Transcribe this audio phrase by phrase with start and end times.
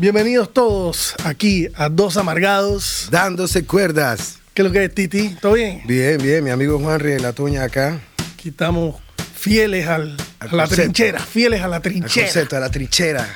[0.00, 3.08] Bienvenidos todos aquí a Dos Amargados.
[3.10, 4.38] Dándose cuerdas.
[4.54, 5.36] ¿Qué es lo que es, Titi?
[5.42, 5.82] ¿Todo bien?
[5.86, 8.00] Bien, bien, mi amigo Juanri de la Toña acá.
[8.34, 8.96] Aquí estamos
[9.34, 10.74] fieles al, Al a la concepto.
[10.76, 12.26] trinchera, fieles a la Al trinchera.
[12.26, 13.28] concepto, a la trinchera,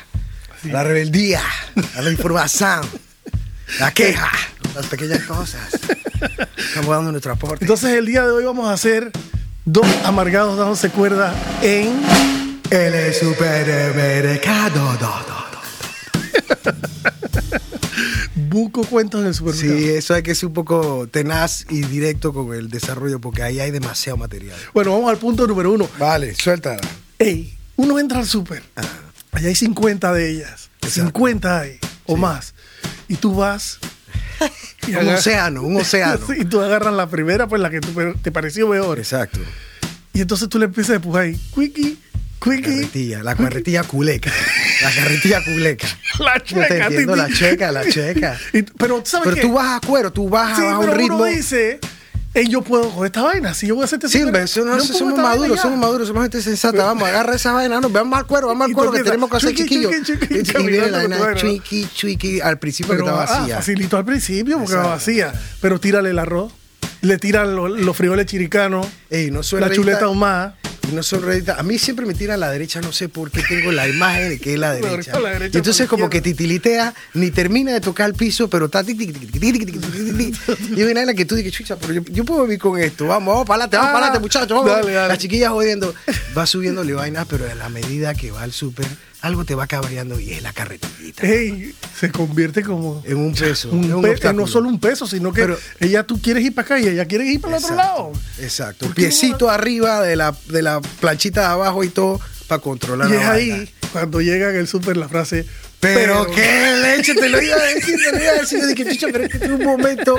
[0.65, 1.43] a la rebeldía,
[1.97, 2.81] a la información,
[3.79, 4.31] la queja,
[4.75, 5.69] las pequeñas cosas.
[6.57, 7.63] Estamos dando nuestro aporte.
[7.65, 9.11] Entonces el día de hoy vamos a hacer
[9.67, 12.03] Dos Amargados dándose cuerda en...
[12.71, 14.99] El supermercado.
[18.35, 19.79] Buco Cuentos en el supermercado.
[19.79, 23.61] Sí, eso hay que ser un poco tenaz y directo con el desarrollo porque ahí
[23.61, 24.57] hay demasiado material.
[24.73, 25.89] Bueno, vamos al punto número uno.
[25.99, 26.81] Vale, suéltala.
[27.19, 28.63] Ey, uno entra al súper,
[29.33, 31.11] allá hay 50 de ellas, Exacto.
[31.19, 32.55] 50 hay, o más,
[33.09, 33.79] y tú vas...
[34.89, 36.27] y Un océano, un océano.
[36.39, 38.99] Y tú agarras la primera, pues la que te pareció mejor.
[38.99, 39.39] Exacto.
[40.13, 41.99] Y entonces tú le empiezas a empujar ahí, quickie,
[42.45, 42.63] quickie.
[42.77, 44.31] Carretilla, la carretilla culeca.
[44.83, 45.87] La carretilla culeca.
[46.21, 48.39] La Yo te checa, entiendo, la checa, la checa.
[48.53, 49.43] Y- pero ¿sabes Pero qué?
[49.43, 51.17] tú vas a cuero, tú vas sí, a pero un ritmo.
[51.17, 51.81] uno dice,
[52.35, 55.19] "Ey, yo puedo con esta vaina, si yo voy a hacerte Sí, no- pongo somos
[55.19, 55.63] maduros, ya".
[55.63, 56.85] somos maduros, somos gente sensata.
[56.85, 59.55] Vamos, agarra esa vaina, no, vamos al cuero, vamos al cuero, que tenemos que hacer
[59.55, 59.91] chiquillo.
[59.91, 63.57] Y- viene la vaina chuiqui, chuiqui, al principio Pero que está ah, vacía.
[63.57, 64.97] facilito al principio porque va Exacto.
[65.31, 65.33] vacía.
[65.61, 66.53] Pero tírale el arroz,
[67.01, 70.57] le tiran lo- los frijoles chiricanos, Ey, no soy la chuleta ahumada
[70.89, 71.57] y no son redita.
[71.59, 74.31] A mí siempre me tira a la derecha, no sé por qué tengo la imagen
[74.31, 75.19] de que es la derecha.
[75.19, 78.85] La derecha y entonces como que titilitea, ni termina de tocar el piso, pero está
[78.85, 80.39] tic, tic, tic,
[80.77, 83.07] Y una la que tú dices, chucha, pero yo, yo, puedo vivir con esto.
[83.07, 84.49] Vamos, vamos, para adelante, vamos, para adelante, ah, muchachos.
[84.51, 84.67] Vamos.
[84.67, 85.09] Dale, dale.
[85.09, 85.95] Las chiquillas jodiendo.
[86.37, 88.87] Va subiéndole vainas, pero a la medida que va al súper
[89.25, 91.27] algo te va cabreando y es la carretillita.
[91.27, 93.71] Ey, se convierte como En un peso.
[93.71, 94.43] un en un pe- obstáculo.
[94.43, 97.07] no solo un peso, sino que Pero- ella tú quieres ir para acá y ella
[97.07, 98.13] quiere ir para el otro lado.
[98.39, 98.87] Exacto.
[98.87, 102.61] ¿Por qué no Piecito arriba de la, de la planchita de abajo y todo para
[102.61, 103.55] controlar Y es vaina.
[103.57, 105.47] ahí cuando llega en el súper la frase,
[105.81, 108.59] Pero qué leche, te lo iba a decir, te lo iba a decir.
[108.61, 110.19] Yo dije, chucha, pero es que un momento.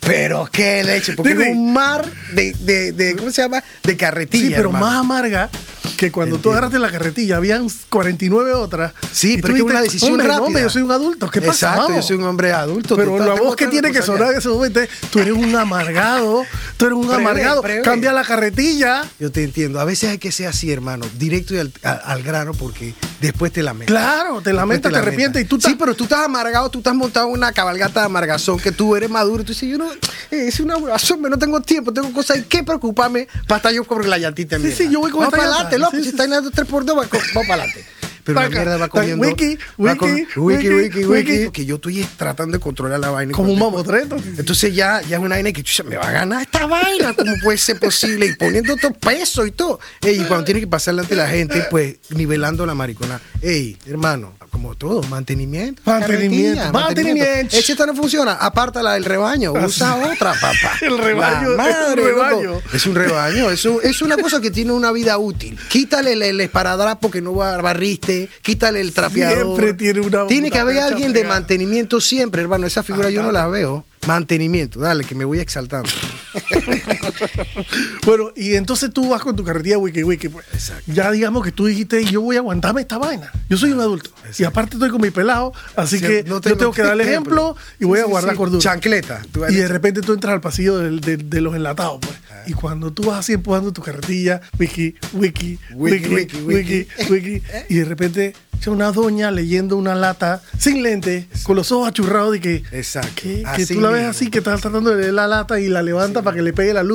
[0.00, 2.04] Pero qué leche, porque es un mar
[2.34, 3.62] de, de, de- ¿cómo se llama?
[3.82, 4.48] De carretilla.
[4.48, 4.84] Sí, pero hermano.
[4.86, 5.50] más amarga
[5.96, 8.92] que cuando tú agarraste la carretilla, habían 49 otras.
[9.12, 10.46] Sí, pero es una decisión hombre, no, rápida.
[10.46, 11.30] hombre, yo soy un adulto.
[11.30, 11.72] ¿Qué pasa?
[11.72, 12.96] Exacto, yo soy un hombre adulto.
[12.96, 16.44] Pero la voz que tiene que sonar en ese momento es, tú eres un amargado,
[16.76, 19.04] tú eres un amargado, cambia la carretilla.
[19.18, 19.80] Yo te entiendo.
[19.80, 23.62] A veces hay que ser así, hermano, directo y al, al grano, porque después te
[23.62, 23.94] lamentas.
[23.94, 27.28] Claro, te lamentas, te, arrepientes y tú Sí, pero tú estás amargado, tú estás montado
[27.28, 29.44] en una cabalgata de amargazón, que tú eres maduro.
[29.44, 29.98] Tú dices, yo no, eh,
[30.30, 34.18] es una amargazón, no tengo tiempo, tengo cosas, que preocuparme para estar yo con la
[34.18, 34.56] llantita.
[34.56, 34.76] Sí, mierda.
[34.78, 35.96] sí, yo voy con Vamos para adelante, loco.
[35.96, 37.84] Sí, si está en el 3x2, vamos para adelante.
[38.24, 39.26] Pero la mierda va comiendo.
[39.26, 41.44] wiki, wiki, wiki, wiki, wiki.
[41.44, 43.32] Porque yo estoy tratando de controlar la vaina.
[43.32, 44.16] Como un mamotreto.
[44.16, 47.58] entonces ya, ya es una vaina que me va a ganar esta vaina, ¿cómo puede
[47.58, 48.26] ser posible?
[48.26, 49.78] Y poniendo todo peso y todo.
[50.00, 53.20] Ey, y cuando tiene que pasar delante de la gente, pues nivelando la maricona.
[53.42, 55.82] Ey, hermano, como todo, mantenimiento.
[55.84, 57.56] Mantenimiento, mantenimiento.
[57.56, 60.72] Esta no funciona, apártala del rebaño, usa otra, papá.
[60.80, 62.06] El rebaño, La es un loco.
[62.08, 62.60] rebaño.
[62.72, 65.58] Es un rebaño, es, un- es una cosa que tiene una vida útil.
[65.68, 69.44] Quítale el, el esparadrapo que no barriste, quítale el trapeador.
[69.56, 72.66] Siempre tiene una- Tiene que una haber alguien de mantenimiento siempre, hermano.
[72.68, 73.84] Esa figura yo no la veo.
[74.06, 75.88] Mantenimiento, dale, que me voy exaltando.
[78.04, 80.28] Bueno, y entonces tú vas con tu carretilla wiki wiki.
[80.28, 80.46] Pues.
[80.52, 80.82] Exacto.
[80.92, 83.30] Ya digamos que tú dijiste, yo voy a aguantarme esta vaina.
[83.48, 84.10] Yo soy un adulto.
[84.38, 87.56] Y aparte estoy con mi pelado, así Sí, que no yo tengo que darle ejemplo
[87.80, 88.36] y voy Sí, a guardar sí.
[88.36, 88.60] cordura.
[88.62, 89.22] Chancleta.
[89.32, 92.14] Tú Y de repente tú entras al pasillo de, los enlatados, pues.
[92.30, 92.42] Ah.
[92.46, 97.12] Y cuando tú vas así empujando tu carretilla, wiki, wiki, Wiki, wiki, wiki, wiki, wiki.
[97.12, 98.34] wiki, y de repente
[98.66, 103.22] una doña leyendo una lata sin lente, con los ojos achurrados de que, Exacto.
[103.22, 104.10] que, tú la ves mismo.
[104.10, 106.72] así, que estás tratando de leer la lata y la levanta para que le pegue
[106.72, 106.93] la luz.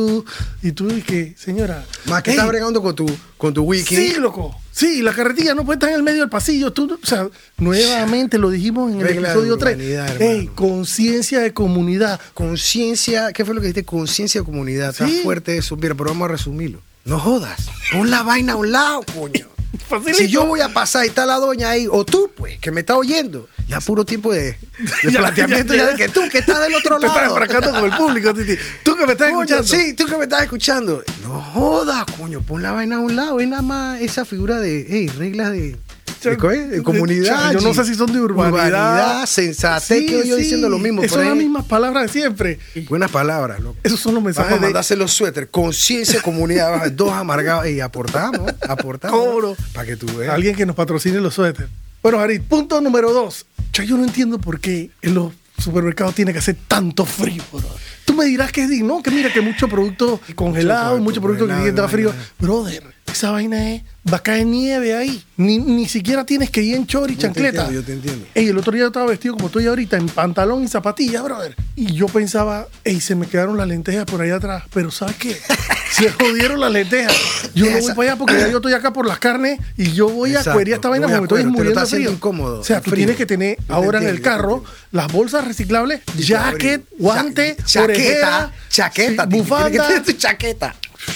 [0.62, 1.86] Y tú dices, señora.
[2.06, 3.06] Más que ey, estás bregando con tu,
[3.38, 3.96] con tu wiki.
[3.96, 4.56] Sí, loco.
[4.72, 6.72] Sí, la carretilla no puede estar en el medio del pasillo.
[6.72, 9.76] Tú, o sea, nuevamente lo dijimos en el Regla episodio 3.
[9.76, 10.56] urbanidad, Ey, hermano.
[10.56, 12.20] conciencia de comunidad.
[12.34, 13.84] Conciencia, ¿qué fue lo que dijiste?
[13.86, 14.90] Conciencia de comunidad.
[14.92, 15.20] Está Sí.
[15.24, 15.76] fuerte eso.
[15.76, 16.82] Mira, pero vamos a resumirlo.
[17.06, 17.68] No jodas.
[17.92, 19.48] Pon la vaina a un lado, coño.
[19.90, 20.18] Facilito.
[20.18, 22.80] Si yo voy a pasar y está la doña ahí, o tú, pues, que me
[22.82, 24.58] está oyendo, ya puro tiempo de,
[25.04, 25.92] de Ya, planteamiento ya, ya, ya.
[25.92, 27.38] de que tú, que estás del otro Te estás lado.
[27.38, 28.56] enfrascando con el público, Titi.
[28.84, 29.68] Tú que me estás Coño, escuchando.
[29.86, 31.04] Sí, tú que me estás escuchando.
[31.24, 33.40] No jodas, coño, pon la vaina a un lado.
[33.40, 35.78] Es nada más esa figura de, hey, reglas de,
[36.22, 37.54] De- comunidad.
[37.54, 38.68] yo no sé si son de urbanidad.
[38.68, 41.08] Urbanidad, sensatez, que yo diciendo lo mismo.
[41.08, 42.60] Son las mismas palabras de siempre.
[42.90, 43.78] Buenas palabras, loco.
[43.84, 45.50] Esos son los Vamos mensajes a de mandarse los suéteres.
[45.50, 47.68] Conciencia, comunidad, dos amargados.
[47.68, 49.20] Y aportamos, aportamos.
[49.20, 49.56] Cobro.
[49.74, 50.34] Para que tú veas.
[50.34, 51.70] alguien que nos patrocine los suéteres.
[52.02, 53.46] Bueno, Harit, punto número dos.
[53.74, 57.64] Yo no entiendo por qué en los supermercados tiene que hacer tanto frío, bro.
[58.06, 61.46] Tú me dirás que es digno, que mira que mucho producto congelado, Mucho mucho producto
[61.46, 62.12] que tiene que estar frío.
[62.40, 65.24] Brother, esa vaina es, va a caer nieve ahí.
[65.38, 67.62] Ni, ni siquiera tienes que ir en chor y Yo te chancleta.
[67.68, 68.26] entiendo, yo te entiendo.
[68.36, 71.56] Ey, el otro día yo estaba vestido como estoy ahorita, en pantalón y zapatillas, brother.
[71.76, 74.64] Y yo pensaba, ey, se me quedaron las lentejas por ahí atrás.
[74.74, 75.38] Pero ¿sabes qué?
[75.92, 77.14] Se jodieron las lentejas.
[77.56, 80.08] Yo no voy para allá porque ya yo estoy acá por las carnes y yo
[80.08, 82.12] voy a cuerir esta vaina porque me estoy te muriendo frío.
[82.12, 82.98] incómodo, O sea, tú frío.
[82.98, 87.58] tienes que tener Yo te ahora en el te carro las bolsas reciclables, jacket, guante,
[87.66, 89.88] cha- orejera, chaqueta, sí, Titi, tienes que bufanda.
[89.88, 90.76] tener tu chaqueta.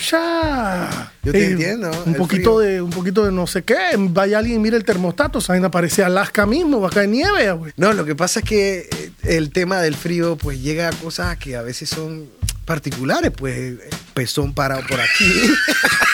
[0.09, 1.11] Ya.
[1.23, 2.59] Yo te Ey, entiendo, Un poquito frío.
[2.59, 3.77] de, un poquito de no sé qué.
[3.97, 5.39] Vaya alguien y mire el termostato.
[5.39, 7.73] Esa vaina parece Alaska mismo, va a caer nieve, güey.
[7.77, 11.37] No, lo que pasa es que eh, el tema del frío pues llega a cosas
[11.37, 12.29] que a veces son
[12.65, 13.77] particulares, pues eh,
[14.13, 15.31] pezón parado por aquí.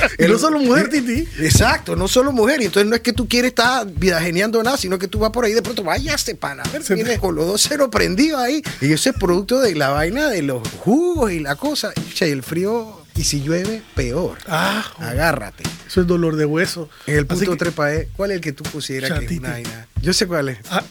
[0.18, 1.26] Y no solo mujer, Titi.
[1.40, 2.60] Exacto, no solo mujer.
[2.62, 5.30] Y entonces no es que tú quieres estar vida geniando nada, sino que tú vas
[5.30, 7.62] por ahí de pronto, vaya este pana, a ver, Se vienes te- con los dos
[7.62, 8.62] ceros prendidos ahí.
[8.80, 11.92] Y eso es producto de la vaina de los jugos y la cosa.
[12.14, 14.38] Che, el frío, y si llueve, peor.
[14.46, 14.84] Ah.
[14.98, 15.62] Agárrate.
[15.86, 16.88] eso es dolor de hueso.
[17.06, 19.50] En el punto que- trepa es, ¿cuál es el que tú consideras que es una
[19.50, 19.88] vaina?
[20.02, 20.58] Yo sé cuál es.
[20.70, 20.82] Ah.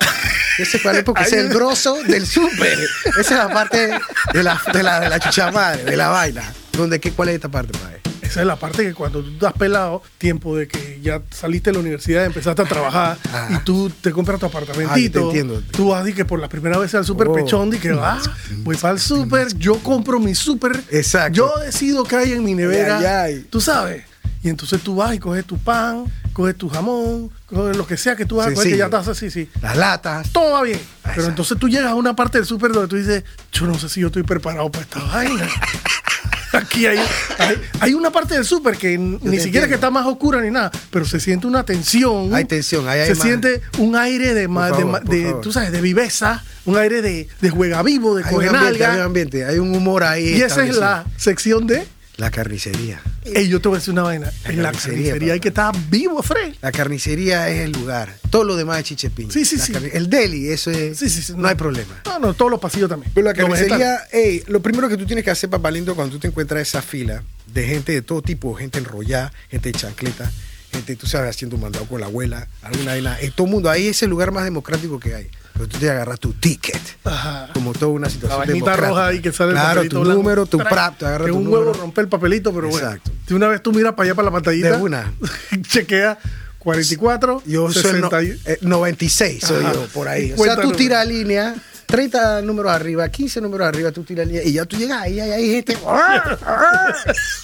[0.58, 2.80] Yo sé cuál es porque Ay, es el grosso del súper.
[3.20, 3.90] Esa es la parte
[4.34, 6.54] de la, de la, de la chucha madre, de la vaina.
[6.72, 8.02] ¿Dónde, qué, ¿Cuál es esta parte, mae?
[8.26, 11.76] Esa es la parte que cuando tú estás pelado, tiempo de que ya saliste de
[11.76, 13.48] la universidad, empezaste a trabajar Ajá.
[13.52, 15.20] y tú te compras tu apartamentito.
[15.20, 15.64] Ah, te entiendo.
[15.72, 17.34] Tú vas y que por la primera vez al súper Oh.
[17.34, 18.20] pechón y que va,
[18.64, 20.84] voy para el súper, yo compro mi súper.
[20.92, 21.34] Exacto.
[21.36, 22.98] Yo decido qué hay en mi nevera.
[22.98, 23.48] Ay, ay, ay.
[23.50, 24.04] Tú sabes.
[24.44, 28.16] Y entonces tú vas y coges tu pan, coges tu jamón, coges lo que sea
[28.16, 29.50] que tú vas a coger, que ya estás así, sí.
[29.60, 30.30] Las latas.
[30.32, 30.80] Todo va bien.
[31.16, 33.90] Pero entonces tú llegas a una parte del súper donde tú dices, yo no sé
[33.90, 35.48] si yo estoy preparado para esta vaina.
[36.58, 36.98] Aquí hay,
[37.38, 39.68] hay, hay una parte del súper que ni siquiera entiendo.
[39.68, 42.34] que está más oscura ni nada, pero se siente una tensión.
[42.34, 43.24] Hay tensión, hay Se más.
[43.24, 47.28] siente un aire de, ma- de favor, de, tú sabes, de viveza, un aire de,
[47.42, 50.38] de juega vivo, de Hay un, ambiente, hay un ambiente, hay un humor ahí.
[50.38, 51.86] Y esa es la sección de.
[52.18, 53.02] La carnicería.
[53.26, 54.32] Ey, yo te voy a decir una vaina.
[54.44, 56.54] La en la carnicería, carnicería hay que estar vivo, Fred.
[56.62, 58.16] La carnicería es el lugar.
[58.30, 59.32] Todo lo demás es chichepiña.
[59.32, 59.90] Sí, sí, La sí.
[59.94, 60.98] El deli, eso es.
[60.98, 61.34] Sí, sí, sí.
[61.36, 62.02] no, hay problema.
[62.06, 63.12] No, no, todos los pasillos también.
[63.16, 66.20] Pero la carnicería, ey, lo primero que tú tienes que hacer, papá lindo, cuando tú
[66.20, 70.32] te encuentras esa fila de gente de todo tipo, gente enrollada, gente de chancleta,
[70.72, 74.04] gente, tú sabes, haciendo mandado con la abuela, alguna vaina, en todo mundo, ahí es
[74.04, 75.30] el lugar más democrático que hay.
[75.56, 77.50] Pero tú te agarras tu ticket, Ajá.
[77.54, 78.88] como toda una La situación vainita democrática.
[78.90, 81.46] roja ahí que sale el Claro, tu número, tu prap, te agarras que tu un
[81.46, 81.62] número.
[81.64, 83.02] huevo rompe el papelito, pero Exacto.
[83.10, 83.22] bueno.
[83.28, 85.14] Si una vez tú miras para allá para la pantallita, De una.
[85.70, 86.18] chequea
[86.60, 90.34] 44, Yo soy no- 60 y- eh, 96, soy yo, por ahí.
[90.34, 91.56] O 50 sea, tú tiras línea,
[91.96, 95.32] 30 números arriba, 15 números arriba, tú tiras línea y ya tú llegas ahí, ahí
[95.32, 95.78] hay gente.
[95.88, 96.38] ¡ah!
[96.46, 96.94] ¡ah!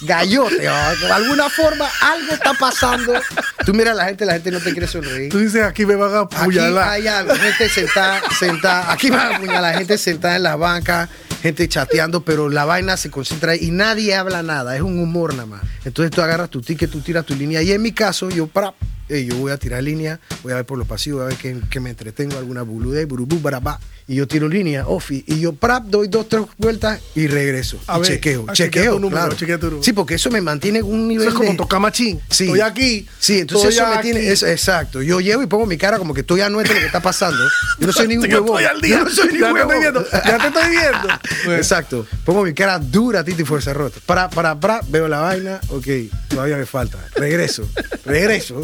[0.02, 0.92] Gallote, ¿ah?
[1.00, 3.14] de alguna forma algo está pasando.
[3.64, 5.32] Tú miras a la gente, la gente no te quiere sonreír.
[5.32, 6.86] Tú dices, aquí me van a Aquí apuñalar.
[6.86, 8.92] hay algo, gente sentada, sentada.
[8.92, 11.08] Aquí va a apuñalar, gente sentada en las bancas,
[11.40, 15.32] gente chateando, pero la vaina se concentra ahí y nadie habla nada, es un humor
[15.32, 15.62] nada más.
[15.86, 17.62] Entonces tú agarras tu ticket, tú tiras tu línea.
[17.62, 18.74] Y en mi caso, yo para,
[19.12, 21.36] eh, yo voy a tirar línea, voy a ver por los pasillos, voy a ver
[21.38, 23.78] que, que me entretengo, alguna buludé, burubú, barabá.
[24.08, 27.78] Y yo tiro línea, ofi, y yo prap, doy dos, tres vueltas y regreso.
[27.86, 29.36] A y ver, chequeo, a chequeo, tu número, claro.
[29.36, 29.82] chequear tu número.
[29.84, 32.20] Sí, porque eso me mantiene en un nivel Eso es como tocar machín.
[32.28, 32.44] Sí.
[32.46, 33.06] Estoy aquí.
[33.20, 34.28] Sí, entonces eso me tiene.
[34.28, 35.02] eso- exacto.
[35.02, 37.38] Yo llevo y pongo mi cara como que estoy anuente de lo que está pasando.
[37.78, 38.60] Yo no soy ni un Yo huevón.
[38.60, 38.98] estoy al día.
[38.98, 39.80] Yo no soy ni Ya te estoy huevón.
[39.80, 41.08] viendo, ya te estoy viendo.
[41.44, 41.56] Bueno.
[41.58, 42.06] Exacto.
[42.24, 44.00] Pongo mi cara dura, Titi Fuerza Rota.
[44.04, 45.60] Para, para, para, veo la vaina.
[45.68, 45.86] Ok,
[46.28, 46.98] todavía me falta.
[47.14, 47.68] Regreso.
[48.04, 48.60] Regreso.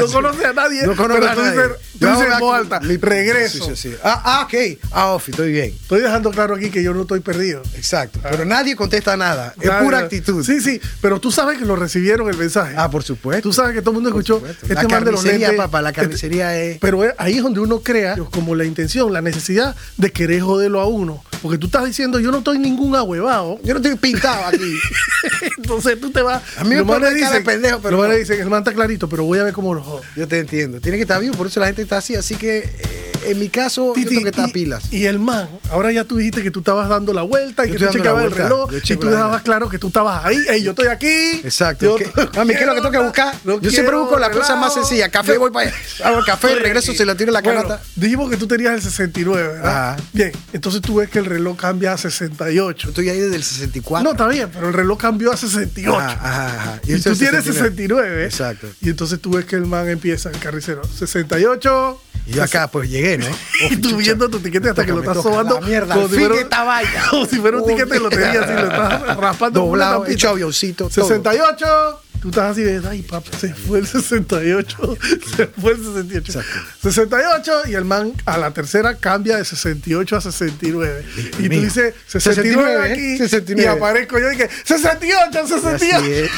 [0.00, 1.58] No conoces a nadie, No conozco pero a tú nadie.
[1.62, 3.64] dices- tú dices en voz alta, mi- regreso.
[3.66, 3.96] Sí, sí, sí.
[4.02, 4.78] Ah, ah, ok.
[4.92, 5.70] Ah, Ofi, estoy bien.
[5.80, 7.62] Estoy dejando claro aquí que yo no estoy perdido.
[7.74, 8.20] Exacto.
[8.22, 9.54] Pero nadie contesta nada.
[9.60, 10.44] Es pura actitud.
[10.44, 12.74] Sí, sí, pero tú sabes que lo recibieron el mensaje.
[12.76, 13.42] Ah, por supuesto.
[13.42, 15.56] Tú sabes que todo el mundo escuchó este la de carnicería, lentes.
[15.56, 16.78] papá, la carnicería es.
[16.78, 20.86] Pero ahí es donde uno crea como la intención, la necesidad de querer joderlo a
[20.86, 21.22] uno.
[21.42, 23.58] Porque tú estás diciendo, yo no estoy ningún ahuevado.
[23.62, 24.78] Yo no estoy pintado aquí.
[25.58, 26.42] Entonces tú te vas.
[26.58, 28.14] A mí me los pone de pendejo, pero no.
[28.14, 30.02] dicen, el man está clarito, pero voy a ver cómo lo jodo.
[30.16, 30.80] Yo te entiendo.
[30.80, 32.14] Tiene que estar vivo, por eso la gente está así.
[32.14, 34.92] Así que eh, en mi caso, yo tengo que estar y- pilas.
[34.92, 37.78] Y el man, ahora ya tú dijiste que tú estabas dando la vuelta y Yo
[37.78, 40.36] que tú chequeabas el reloj y tú dejabas claro que tú estabas ahí.
[40.48, 41.40] Ey, yo estoy aquí.
[41.42, 41.84] Exacto.
[41.86, 43.34] Yo ¿Qué- no Mami, ¿qué es lo que tengo que buscar?
[43.44, 44.86] no yo siempre busco la cosa más relajo.
[44.86, 45.08] sencilla.
[45.08, 45.76] Café, voy para allá.
[46.04, 47.82] Hago el café, regreso, se lo tiro en la Bueno, canasta.
[47.96, 49.92] dijimos que tú tenías el 69, ¿verdad?
[49.94, 49.96] Ajá.
[50.12, 52.82] Bien, entonces tú ves que el reloj cambia a 68.
[52.84, 54.04] Yo estoy ahí desde el 64.
[54.04, 55.96] No, está bien, pero el reloj cambió a 68.
[55.98, 56.80] Ajá, ajá, ajá.
[56.84, 58.24] Y, yo tú soy tienes 69.
[58.26, 58.66] Exacto.
[58.80, 62.00] Y entonces tú ves que el man empieza, el carnicero, 68.
[62.26, 63.26] Y yo acá, pues llegué, ¿no?
[63.70, 65.60] Y tú viendo tu tiquete hasta que lo estás sobando.
[65.60, 67.04] Mierda, como si fuera- esta vaina.
[67.10, 69.60] Como si fuera un tiquete de lotería, así lo estás raspando.
[69.60, 70.88] Doblado, hecho avioncito.
[70.88, 71.06] todo.
[71.06, 72.00] 68.
[72.24, 74.96] Tú estás así, ves, ay, papá, se fue el 68,
[75.36, 76.40] se fue el 68.
[76.82, 81.04] 68 y el man a la tercera cambia de 68 a 69.
[81.38, 83.62] Y tú dices 69 69, aquí 69.
[83.62, 85.96] y aparezco yo y que 68, 68.
[85.96, 86.30] Así es.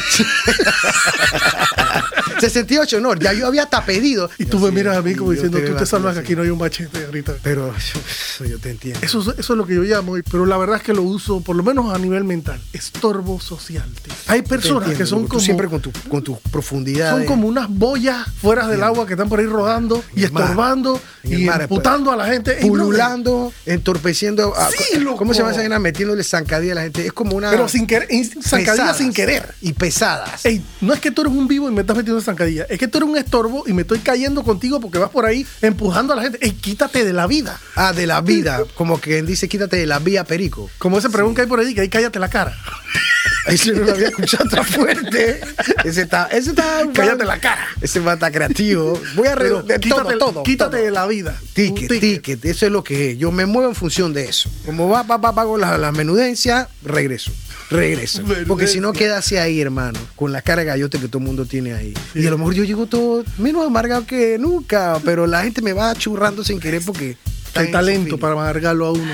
[2.40, 4.28] 68, no, ya yo había hasta pedido.
[4.38, 6.50] Y tú me miras a mí como diciendo, tú te salvas que aquí no hay
[6.50, 7.36] un machete ahorita.
[7.44, 8.98] Pero eso yo te entiendo.
[9.02, 11.40] Eso, es- eso es lo que yo llamo, pero la verdad es que lo uso,
[11.42, 13.88] por lo menos a nivel mental, estorbo social.
[14.02, 14.12] tío.
[14.26, 17.10] Hay personas entiendo, que son como, siempre con tu, con tu profundidad.
[17.12, 21.44] son como unas boyas fuera del agua que están por ahí rodando y estorbando y
[21.44, 22.54] mar, emputando a la gente.
[22.60, 24.54] Pululando, entorpeciendo.
[24.56, 25.18] a- Sí, loco.
[25.18, 25.78] ¿Cómo se llama esa vaina?
[25.78, 27.06] Metiéndole zancadilla a la gente.
[27.06, 27.50] Es como una.
[27.50, 28.08] Pero sin querer,
[28.42, 29.54] zancadilla sin querer.
[29.60, 30.44] Y pesadas.
[30.44, 32.88] Ey, no es que tú eres un vivo y me estás metiendo zancadilla, es que
[32.88, 36.16] tú eres un estorbo y me estoy cayendo contigo porque vas por ahí empujando a
[36.16, 36.38] la gente.
[36.42, 37.58] Ey, quítate de la vida.
[37.74, 38.62] Ah, de la vida.
[38.74, 40.70] Como quien dice, quítate de la vía perico.
[40.78, 42.56] Como ese pregón que hay por ahí, que ahí cállate la cara.
[43.46, 45.40] Ese no lo había escuchado tan fuerte.
[45.84, 46.26] Ese está.
[46.26, 46.82] Ese está.
[46.92, 47.66] Cállate la cara.
[47.80, 49.00] Ese va a estar creativo.
[49.14, 50.42] Voy a redondear quítate, todo, todo.
[50.42, 50.84] quítate todo.
[50.84, 51.36] de la vida.
[51.52, 53.18] Ticket, ticket, eso es lo que es.
[53.18, 54.50] Yo me muevo en función de eso.
[54.64, 57.32] Como va, va, va, pago la, la menudencia, regreso.
[57.70, 58.22] Regreso.
[58.46, 61.24] Porque si no queda así ahí, hermano, con la cara de gallote que todo el
[61.24, 61.94] mundo tiene ahí.
[62.14, 65.72] Y a lo mejor yo llego todo menos amargado que nunca, pero la gente me
[65.72, 67.16] va churrando sin querer porque
[67.54, 69.12] en talento para amargarlo a uno.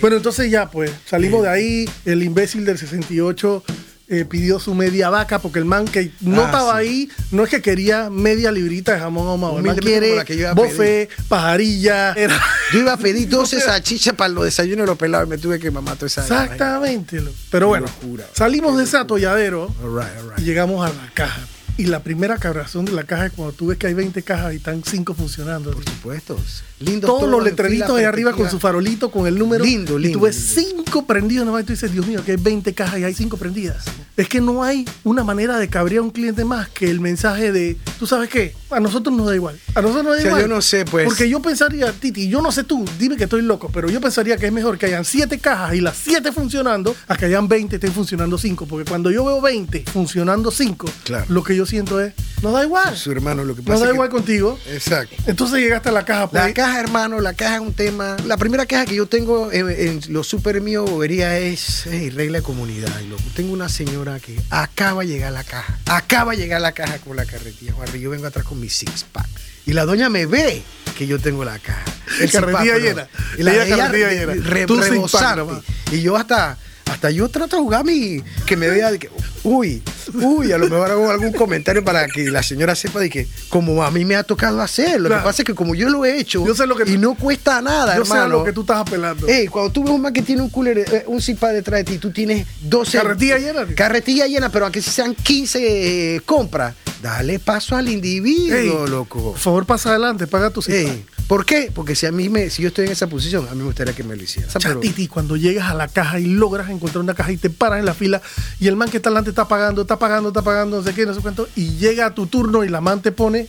[0.00, 1.90] Bueno, entonces ya, pues, salimos de ahí.
[2.04, 3.64] El imbécil del 68
[4.10, 6.86] eh, pidió su media vaca porque el man que no Ah, estaba sí.
[6.88, 9.58] ahí no es que quería media librita de jamón ahumado.
[9.58, 10.24] El man quiere
[10.54, 12.12] bofe, pajarilla.
[12.14, 12.40] era-
[12.72, 15.58] Yo iba a pedir 12 salchichas para los desayunos de los pelados y me tuve
[15.58, 16.22] que mamar toda esa.
[16.22, 17.20] Exactamente.
[17.50, 18.24] Pero bueno, locura.
[18.32, 20.38] salimos de ese atolladero right, right.
[20.38, 21.40] y llegamos a la caja.
[21.78, 24.52] Y la primera cabración de la caja es cuando tú ves que hay 20 cajas
[24.52, 25.70] y están 5 funcionando.
[25.70, 26.36] Por supuesto.
[26.80, 27.08] Lindo.
[27.08, 29.64] todos los letreritos ahí arriba con su farolito, con el número.
[29.64, 30.82] Lindo, Y lindo, tú ves lindo.
[30.84, 33.36] cinco prendidos nomás y tú dices, Dios mío, que hay 20 cajas y hay cinco
[33.36, 33.84] prendidas.
[34.16, 37.50] Es que no hay una manera de cabrear a un cliente más que el mensaje
[37.50, 38.54] de, ¿tú sabes qué?
[38.70, 39.58] A nosotros nos da igual.
[39.74, 40.42] A nosotros nos da O sea, igual.
[40.42, 41.06] yo no sé, pues.
[41.06, 44.36] Porque yo pensaría, Titi, yo no sé tú, dime que estoy loco, pero yo pensaría
[44.36, 47.74] que es mejor que hayan siete cajas y las siete funcionando a que hayan 20
[47.76, 48.66] estén funcionando cinco.
[48.66, 51.24] Porque cuando yo veo 20 funcionando cinco, Claro.
[51.28, 52.96] lo que yo siento es, nos da igual.
[52.96, 54.58] Su hermano, lo que pasa Nos da es que- igual contigo.
[54.70, 55.14] Exacto.
[55.26, 56.28] Entonces llegaste a la caja.
[56.30, 58.16] pues, La caja, hermano, la caja es un tema.
[58.26, 62.38] La primera caja que yo tengo en, en los super mío bobería es hey, regla
[62.38, 62.88] de comunidad.
[63.08, 65.78] Loco, tengo una señora que acaba de llegar a la caja.
[65.86, 67.72] Acaba de llegar a la caja con la carretilla.
[67.72, 69.26] Juan, yo vengo atrás con mi six pack.
[69.66, 70.62] Y la doña me ve
[70.96, 71.84] que yo tengo la caja.
[72.20, 73.08] El Carretilla llena.
[73.36, 74.48] Y la Ella carretilla re- llena.
[74.48, 74.80] re- Tú
[75.12, 75.62] pack.
[75.92, 76.56] Y yo hasta.
[76.90, 78.22] Hasta yo trato de jugar mi.
[78.46, 79.10] Que me vea de que.
[79.44, 79.82] Uy,
[80.14, 83.82] uy, a lo mejor hago algún comentario para que la señora sepa de que, como
[83.82, 85.00] a mí me ha tocado hacer.
[85.00, 85.22] Lo Claro.
[85.22, 86.46] que pasa es que, como yo lo he hecho.
[86.46, 88.38] Yo sé lo que y tú- no cuesta nada, yo sé a hermano.
[88.38, 89.26] lo que tú estás apelando.
[89.26, 91.84] Ey, cuando tú ves un man que tiene un cooler, eh, un zipa detrás de
[91.84, 92.98] ti, tú tienes 12.
[92.98, 93.76] Carretilla llena, tío.
[93.76, 99.22] Carretilla llena, pero aunque sean 15 eh, compras, dale paso al individuo, Ey, loco.
[99.32, 100.92] Por favor, pasa adelante, paga tu cita.
[101.28, 101.70] ¿Por qué?
[101.74, 103.92] Porque si a mí me, si yo estoy en esa posición, a mí me gustaría
[103.92, 104.48] que me lo hicieran.
[104.48, 107.36] O sea, Pero- Titi, cuando llegas a la caja y logras encontrar una caja y
[107.36, 108.22] te paras en la fila
[108.58, 111.04] y el man que está delante está pagando, está pagando, está pagando, no sé qué,
[111.04, 113.46] no sé cuánto, y llega a tu turno y la man te pone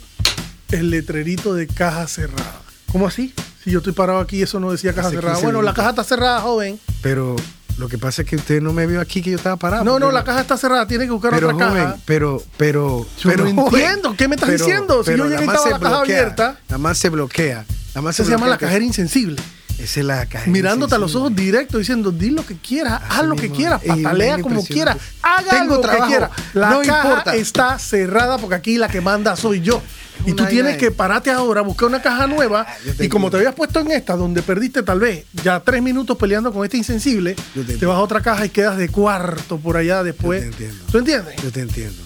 [0.71, 2.61] el letrerito de caja cerrada.
[2.91, 3.33] ¿Cómo así?
[3.63, 5.35] Si yo estoy parado aquí, eso no decía caja Hace cerrada.
[5.35, 6.79] 15 Bueno, la caja está cerrada, joven.
[7.01, 7.35] Pero
[7.79, 9.83] lo que pasa es que usted no me vio aquí que yo estaba parado.
[9.85, 11.97] No, no, la caja está cerrada, tiene que buscar pero otra joven, caja.
[12.05, 15.03] pero, pero, Yo pero no joven, entiendo, ¿qué me estás pero- diciendo?
[15.03, 16.59] Si yo llegué y estaba la caja abierta.
[16.67, 17.65] Nada más se bloquea.
[17.89, 19.41] Nada más se llama la cajera insensible.
[19.79, 20.51] Esa es la cajera.
[20.51, 24.39] Mirándote a los ojos directos, diciendo, di lo que quieras, haz lo que quieras, patalea
[24.39, 26.31] como quieras, haga Tengo lo que trabajo, quiera.
[26.53, 27.35] La no caja importa.
[27.35, 29.81] está cerrada porque aquí la que manda soy yo.
[30.25, 32.67] Y tú tienes que pararte ahora, buscar una caja nueva.
[32.97, 36.17] te Y como te habías puesto en esta, donde perdiste tal vez ya tres minutos
[36.17, 37.35] peleando con este insensible,
[37.79, 40.43] te vas a otra caja y quedas de cuarto por allá después.
[40.43, 40.85] Yo te entiendo.
[40.91, 41.35] ¿Tú entiendes?
[41.41, 42.03] Yo te entiendo.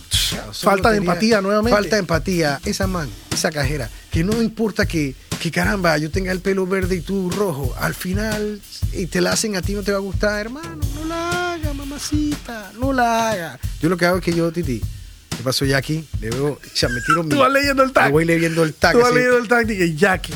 [0.52, 1.76] Falta de empatía nuevamente.
[1.76, 2.60] Falta de empatía.
[2.66, 6.96] Esa man, esa cajera, que no importa que, que caramba, yo tenga el pelo verde
[6.96, 8.62] y tú rojo, al final,
[8.94, 10.80] y te la hacen a ti, no te va a gustar, hermano.
[10.96, 12.72] No la haga, mamacita.
[12.80, 13.60] No la haga.
[13.82, 16.08] Yo lo que hago es que yo, Titi, ¿qué pasó aquí?
[16.22, 17.30] Le veo, ya me tiro mi.
[17.30, 18.06] Tú vas leyendo el tag.
[18.06, 18.94] Le voy leyendo el tag.
[18.94, 19.16] Tú vas así.
[19.16, 20.34] leyendo el tag que Jackie.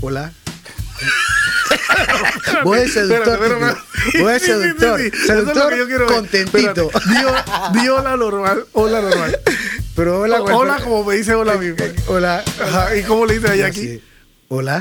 [0.00, 0.32] Hola.
[2.64, 3.38] Voy de seductor.
[4.18, 5.00] Voy de Sí, sí, sí, seductor.
[5.00, 5.16] sí, sí.
[5.22, 6.90] Es lo Seductor yo contentito.
[7.06, 9.38] Di, di hola normal, hola normal.
[9.94, 10.54] Pero hola, güey.
[10.56, 11.72] Hola como me dice hola a mí.
[11.76, 11.92] pues.
[12.08, 12.42] Hola.
[12.60, 14.02] Ajá, ¿Y cómo le dice a Jackie?
[14.48, 14.80] Hola.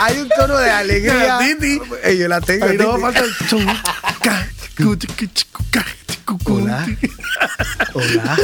[0.00, 1.38] Hay un tono de alegría.
[2.02, 2.66] Ey, yo la tengo.
[2.66, 3.32] Ahí no falta el
[6.44, 6.88] Hola.
[7.94, 8.36] Hola.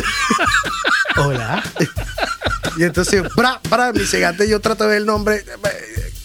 [1.16, 1.62] Hola.
[2.76, 5.44] Y entonces, bra, bra, mi cegante, yo trato de ver el nombre.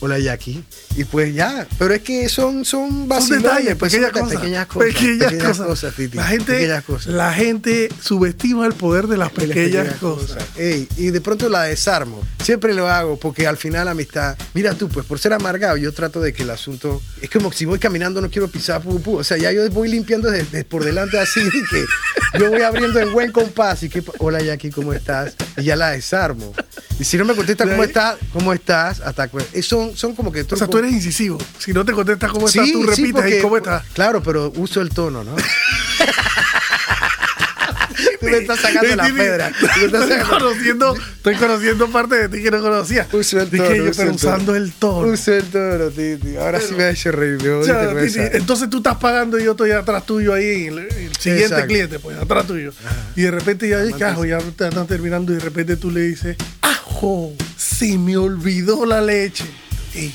[0.03, 0.63] Hola Jackie.
[0.95, 4.65] Y pues ya, pero es que son, son Son detalles, pues, pequeñas, son cosas, pequeñas
[4.65, 4.93] cosas.
[4.93, 5.95] Pequeñas, cosas.
[5.95, 7.13] Titi, la, gente, pequeñas cosas.
[7.13, 10.43] la gente subestima el poder de las pequeñas, cosas.
[10.57, 12.23] Ey, y de pronto la desarmo.
[12.41, 14.35] Siempre lo hago porque al final la amistad.
[14.55, 16.99] Mira tú, pues por ser amargado, yo trato de que el asunto.
[17.21, 19.17] Es como si voy caminando, no quiero pisar pu, pu.
[19.17, 21.85] O sea, ya yo voy limpiando de, de por delante así, que
[22.39, 23.83] yo voy abriendo en buen compás.
[23.83, 25.35] Y que, hola Jackie, ¿cómo estás?
[25.57, 26.53] Y ya la desarmo.
[26.99, 28.99] Y si no me contesta De cómo estás, ¿cómo estás?
[29.01, 31.37] Hasta eh, son, son como que O sea, tú eres incisivo.
[31.59, 33.83] Si no te contestas cómo estás, Sí, tú sí, repites porque- ahí cómo estás.
[33.93, 35.35] Claro, pero uso el tono, ¿no?
[38.21, 39.51] Tú me estás sacando la pedra.
[39.81, 43.07] Estoy conociendo, estoy conociendo parte de ti que no conocía.
[43.11, 45.07] Uso el Dije tono, yo, pero usando el tono.
[45.11, 46.35] Uso el tono, Titi.
[46.37, 47.39] Ahora sí me ha hecho reír.
[48.33, 52.45] entonces tú estás pagando y yo estoy atrás tuyo ahí, el, siguiente cliente, pues, atrás
[52.45, 52.71] tuyo.
[53.15, 56.01] Y de repente ya dije, ajo, ya te están terminando y de repente tú le
[56.01, 59.45] dices, ajo, se me olvidó la leche.
[59.95, 60.13] Y,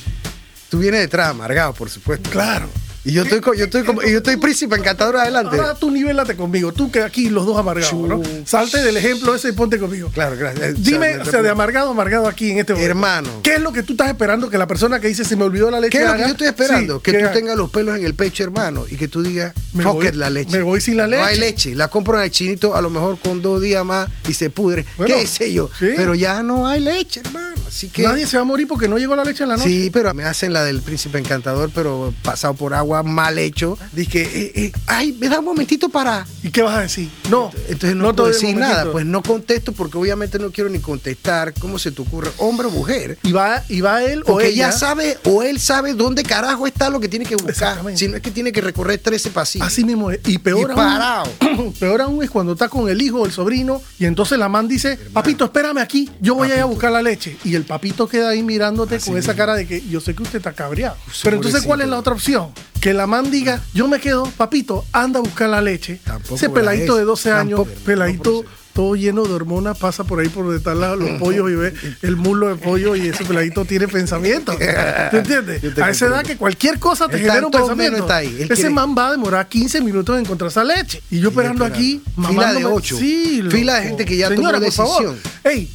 [0.68, 2.28] Tú vienes detrás, amargado, por supuesto.
[2.30, 2.68] claro.
[3.06, 5.56] Y yo estoy, yo estoy, como, y yo estoy príncipe encantador adelante.
[5.56, 8.20] Ahora tú nivélate conmigo, tú que aquí los dos amargados, ¿no?
[8.44, 10.10] Salte del ejemplo ese y ponte conmigo.
[10.12, 10.82] Claro, gracias.
[10.82, 12.90] Dime, o sea, de amargado, amargado aquí en este momento.
[12.90, 13.30] Hermano.
[13.44, 15.70] ¿Qué es lo que tú estás esperando que la persona que dice se me olvidó
[15.70, 16.96] la leche ¿Qué es lo que yo estoy esperando?
[16.96, 19.54] Sí, que ¿qué tú tengas los pelos en el pecho, hermano, y que tú digas,
[19.72, 20.50] Me voy- la leche.
[20.56, 21.70] me voy sin la No hay leche.
[21.70, 21.74] leche.
[21.76, 24.84] La compro en el chinito a lo mejor con dos días más y se pudre.
[24.96, 25.70] Bueno, ¿Qué sé yo?
[25.78, 25.90] sí.
[25.96, 27.54] Pero ya no hay leche, hermano.
[27.68, 28.02] Así que.
[28.02, 29.68] Nadie se va a morir porque no llegó la leche en la noche.
[29.68, 33.78] Sí, pero me hacen la del príncipe encantador, pero pasado por agua, mal hecho.
[33.92, 36.26] Dije, eh, eh, ay, me da un momentito para.
[36.42, 37.08] ¿Y qué vas a decir?
[37.30, 37.50] No.
[37.68, 41.54] Entonces no, te puedo decir nada, pues no contesto porque obviamente no quiero ni contestar.
[41.54, 42.30] ¿Cómo se te ocurre?
[42.38, 43.18] Hombre o mujer.
[43.22, 44.70] Y va, y va él o Porque ella.
[44.70, 47.78] ya sabe o él sabe dónde carajo está lo que tiene que buscar.
[47.94, 49.66] Si no es que tiene que recorrer 13 pasillos.
[49.66, 50.20] Así mismo es.
[50.26, 50.74] Y peor Y aún.
[50.74, 51.30] parado.
[51.80, 54.68] Peor aún es cuando está con el hijo o el sobrino y entonces la man
[54.68, 57.36] dice, papito, espérame aquí, yo voy a ir a buscar la leche.
[57.44, 60.38] Y el papito queda ahí mirándote con esa cara de que yo sé que usted
[60.38, 60.96] está cabreado.
[61.22, 62.50] Pero entonces, ¿cuál es la otra opción?
[62.86, 65.98] Que la man diga, yo me quedo, papito, anda a buscar la leche.
[66.04, 66.98] Tampoco Ese la peladito es.
[67.00, 70.94] de 12 años, Tampoco, peladito no todo lleno de hormonas, pasa por ahí por la-
[70.94, 74.54] los pollos y ve el muslo de pollo y ese peladito tiene pensamiento.
[75.10, 75.74] ¿Te entiendes?
[75.74, 77.98] Te A esa edad que cualquier cosa te El genera un pensamiento.
[77.98, 78.36] está ahí.
[78.38, 81.02] Ese quiere- man va a demorar 15 minutos en encontrar esa leche.
[81.10, 82.96] Y yo esperando aquí, Fila de mamándome- ocho.
[82.98, 85.02] Sí, Fila de gente que ya Señora, tomó por favor.
[85.16, 85.32] decisión.
[85.42, 85.72] Ey,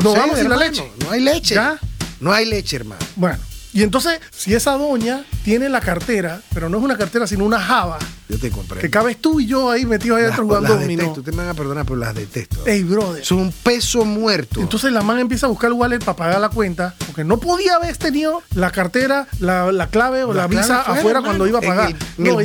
[0.00, 0.84] nos vamos sin la leche.
[1.02, 1.56] No hay leche.
[1.56, 1.76] ¿Ya?
[2.20, 3.00] No hay leche, hermano.
[3.16, 3.38] Bueno,
[3.72, 7.58] y entonces, si esa doña tiene la cartera, pero no es una cartera, sino una
[7.60, 8.80] java, Yo te comprendo.
[8.80, 11.08] que cabes tú y yo ahí metidos ahí adentro jugando dominó.
[11.12, 12.66] Ustedes me van a perdonar, pero las detesto.
[12.66, 13.24] Ey, brother.
[13.24, 14.60] Son un peso muerto.
[14.60, 17.76] Entonces la man empieza a buscar el wallet para pagar la cuenta, porque no podía
[17.76, 21.62] haber tenido la cartera, la, la clave o la, visa afuera, afuera, cuando iba a
[21.62, 21.94] pagar.
[22.18, 22.36] en el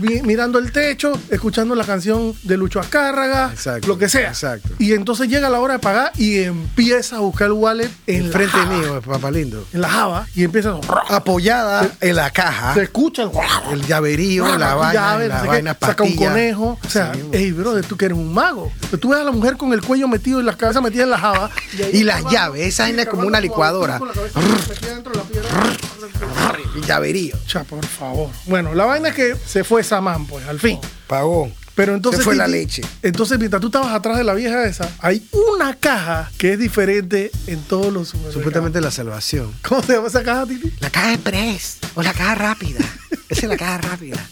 [0.00, 4.28] mi- mirando el techo, escuchando la canción de Lucho Azcárraga, Exacto, lo que sea.
[4.28, 4.70] exacto.
[4.78, 8.32] Y entonces llega la hora de pagar y empieza a buscar el wallet en en
[8.32, 9.66] frente java, mío, papá lindo.
[9.72, 11.16] en la java, y empieza a...
[11.16, 12.74] Apoyada en la caja.
[12.74, 13.30] Se escucha el...
[13.72, 16.78] El llaverío, la vaina, la no sé qué, vaina saca un conejo.
[16.84, 18.72] O sea, Sí, hey, brother, tú que eres un mago.
[18.82, 21.10] Pero tú ves a la mujer con el cuello metido y la cabeza metida en
[21.10, 21.50] la java.
[21.92, 24.00] Y las escarbando, llaves, esa vaina es como una licuadora.
[24.00, 24.12] la
[26.80, 27.36] la llaverío.
[27.46, 28.30] Cha, por favor.
[28.46, 30.78] Bueno, la vaina es que se fue esa man, pues, al fin.
[31.06, 31.50] Pagó.
[31.74, 32.20] Pero entonces.
[32.20, 32.82] Se fue la leche.
[33.02, 37.30] Entonces, mientras tú estabas atrás de la vieja esa, hay una caja que es diferente
[37.46, 38.08] en todos los.
[38.08, 39.52] Supuestamente la salvación.
[39.62, 40.72] ¿Cómo se llama esa caja, Titi?
[40.80, 42.80] La caja express o la caja rápida.
[43.28, 44.24] Esa es la caja rápida.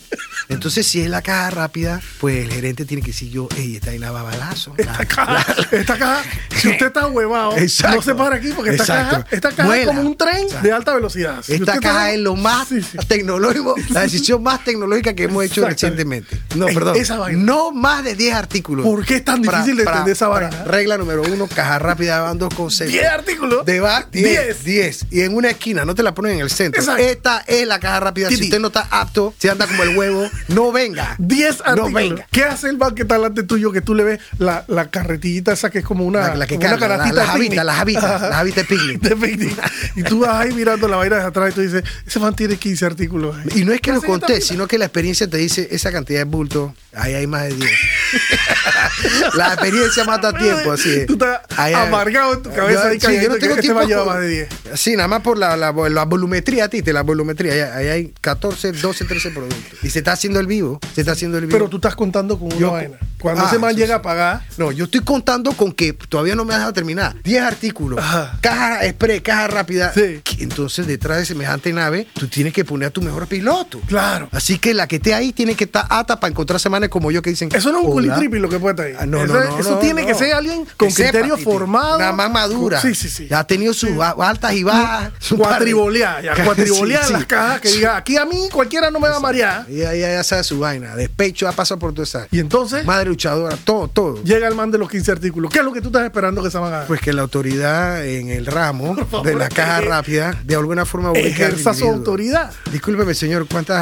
[0.48, 3.88] Entonces, si es la caja rápida, pues el gerente tiene que decir yo, ey, esta
[3.90, 4.74] vaina va balazo.
[4.78, 6.22] La- Esta caja, esta caja,
[6.56, 7.96] si usted está huevado, Exacto.
[7.96, 9.16] no se para aquí porque esta Exacto.
[9.16, 9.84] caja, esta caja es Vuela.
[9.86, 10.66] como un tren Exacto.
[10.66, 11.42] de alta velocidad.
[11.42, 11.78] Si Esta caja
[12.10, 12.98] está- es lo más Sí, sí.
[13.08, 16.40] tecnológico, la decisión más tecnológica que hemos hecho recientemente.
[16.56, 16.96] No, perdón.
[16.96, 17.42] esa vaina.
[17.42, 18.84] No más de 10 artículos.
[18.84, 20.64] ¿Por qué es tan difícil de entender esa vaina?
[20.64, 22.92] Regla número uno, caja rápida van dos conceptos.
[22.92, 23.64] 10 artículos.
[23.64, 24.64] De va 10, Diez.
[24.64, 25.06] 10.
[25.10, 26.80] Y en una esquina, no te la ponen en el centro.
[26.80, 27.02] Exacto.
[27.02, 28.28] Esta es la caja rápida.
[28.28, 31.14] Si usted no está apto, si anda como el huevo, no venga.
[31.18, 31.92] 10 No artículos.
[31.94, 32.26] venga.
[32.30, 35.52] ¿Qué hace el man que está delante tuyo que tú le ves la, la carretillita
[35.52, 37.28] esa que es como una, La, la que como una carga, la, canastita la de
[37.28, 37.64] javita, picnic?
[37.64, 38.28] la javita, Ajá.
[38.28, 39.62] la javita de picnic.
[39.96, 42.56] Y tú vas ahí mirando la vaina de atrás y tú dices, ese man tiene
[42.56, 43.36] 15 artículos.
[43.36, 43.60] ahí.
[43.60, 45.68] Y no es que ¿Qué lo hace esta conté, sino que la experiencia te dice
[45.70, 47.70] esa cantidad de bulto, ahí hay más de 10.
[49.34, 51.06] la experiencia mata tiempo, así es.
[51.06, 53.62] Tú estás Ahí amargado en tu cabeza Yo- ahí sí, yo no que tengo este
[53.62, 54.48] tiempo llevar por- más de 10.
[54.74, 57.52] Sí, nada más por la, la, la volumetría, Tite, la volumetría.
[57.52, 59.78] Ahí, ahí hay 14, 12, 13 productos.
[59.82, 60.78] Y se está haciendo el vivo.
[60.94, 61.58] Se está haciendo el vivo.
[61.58, 62.96] Pero tú estás contando con una Yo- vaina.
[63.20, 63.98] Cuando Ah, ese man eso llega sí.
[64.00, 67.14] a pagar, No, yo estoy contando con que todavía no me has dejado terminar.
[67.22, 68.00] 10 artículos.
[68.00, 68.36] Ajá.
[68.40, 69.92] Caja express, caja rápida.
[69.94, 70.20] Sí.
[70.40, 73.80] Entonces, detrás de semejante nave, tú tienes que poner a tu mejor piloto.
[73.86, 74.28] claro.
[74.32, 77.22] Así que la que esté ahí tiene que estar ata para encontrar semanas como yo
[77.22, 77.48] que dicen.
[77.54, 78.94] Eso no es un culitripi lo que puede estar ahí.
[78.98, 81.10] Ah, no, eso no, es- no, eso no, tiene que ser alguien con Que sepa,
[81.10, 81.44] criterio Titi.
[81.44, 81.96] formado.
[81.98, 82.80] Una más madura.
[82.80, 83.28] Sí, sí, sí.
[83.30, 85.12] Ya ha tenido sus altas y bajas.
[85.36, 89.20] Cuatribolear, ya, cuatribolear las cajas que diga, aquí a mí cualquiera no me va a
[89.20, 89.66] marear.
[90.12, 90.94] Ya sabe su vaina.
[90.96, 92.28] Despecho, ha pasado por toda esa.
[92.30, 94.22] Y entonces Madre luchadora, todo, todo.
[94.24, 95.50] llega el man de los 15 artículos.
[95.52, 96.84] ¿Qué es lo que tú estás esperando que se haga?
[96.86, 100.84] Pues que la autoridad en el ramo favor, de la caja que- rápida de alguna
[100.84, 102.52] forma ejerza su autoridad.
[102.70, 103.76] Discúlpeme, señor, ¿cuántos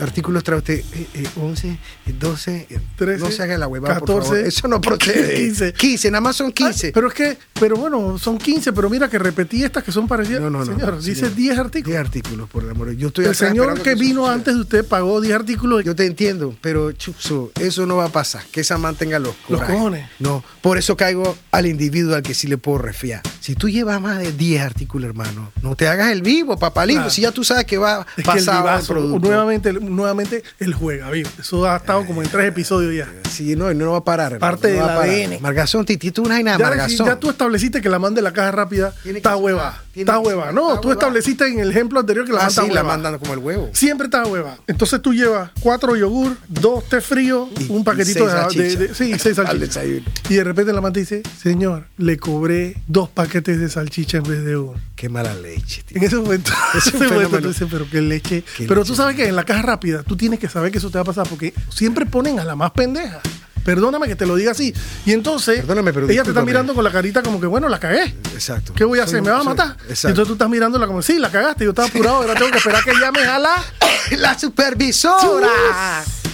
[0.00, 0.78] artículos trae usted?
[0.92, 1.68] Eh, eh, 11,
[2.06, 4.46] eh, 12, eh, 13, no se haga la huevada, por 14, favor.
[4.46, 5.34] Eso no procede.
[5.36, 5.72] 15.
[5.72, 6.86] 15, nada más son 15.
[6.88, 10.06] Ay, pero es que, pero bueno, son 15, pero mira que repetí estas que son
[10.08, 10.40] parecidas.
[10.42, 10.66] No, no, no.
[10.66, 11.34] Señor, dice señor.
[11.34, 11.86] 10 artículos.
[11.92, 12.92] 10 artículos, por el amor.
[12.92, 15.75] Yo estoy El señor que eso vino antes de usted pagó 10 artículos.
[15.80, 18.44] Yo te entiendo, pero Chupso, eso no va a pasar.
[18.50, 20.08] Que esa mantenga los, Los cojones.
[20.18, 23.22] No, por eso caigo al individuo al que sí le puedo refiar.
[23.38, 26.98] Si tú llevas más de 10 artículos, hermano, no te hagas el vivo, papalito.
[26.98, 27.10] Claro.
[27.10, 29.28] Si ya tú sabes que va vivazo, producto.
[29.28, 31.30] nuevamente, nuevamente, el juega vivo.
[31.38, 33.30] Eso ha estado como en tres episodios ya.
[33.30, 34.40] Sí, no, no va a parar.
[34.40, 35.14] Parte no del va a parar.
[35.14, 35.40] ADN.
[35.40, 37.06] Margazón, Titi, tú una vaina Margazón.
[37.06, 39.82] ya tú estableciste que la man de la caja rápida está hueva.
[39.94, 40.50] Está hueva.
[40.50, 40.98] No, está tú hueva.
[41.00, 43.70] estableciste en el ejemplo anterior que la ah, sí, la mandan como el huevo.
[43.72, 44.58] Siempre está hueva.
[44.66, 48.42] Entonces tú llevas cuatro yogur, dos té fríos, Y- un y paquetito seis de, de-
[48.42, 48.78] salchichas.
[48.80, 49.84] de- Sí, seis Al salchichas.
[50.28, 54.22] Y de repente la man te dice, señor, le cobré dos paquetes de salchicha en
[54.22, 54.80] vez de uno.
[54.94, 55.98] Qué mala leche, tío.
[55.98, 58.42] En ese momento, Es ese momento tú dices, pero qué leche.
[58.56, 58.88] Qué pero leche.
[58.88, 61.02] tú sabes que en la caja rápida tú tienes que saber que eso te va
[61.02, 63.20] a pasar porque siempre ponen a la más pendeja.
[63.64, 64.72] Perdóname que te lo diga así.
[65.04, 67.78] Y entonces, Perdóname, pero ella te está mirando con la carita como que, bueno, la
[67.78, 68.14] cagué.
[68.32, 68.72] Exacto.
[68.74, 69.20] ¿Qué voy a hacer?
[69.22, 69.76] ¿Me vas a matar?
[69.88, 70.08] Exacto.
[70.08, 71.64] Entonces tú estás mirándola como, sí, la cagaste.
[71.64, 73.64] Yo estaba apurado, ahora tengo que esperar que llames a la.
[74.18, 75.48] La supervisora.